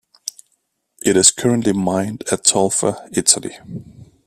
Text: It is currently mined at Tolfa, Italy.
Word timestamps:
It 1.05 1.15
is 1.15 1.29
currently 1.29 1.73
mined 1.73 2.23
at 2.31 2.43
Tolfa, 2.43 3.07
Italy. 3.15 3.59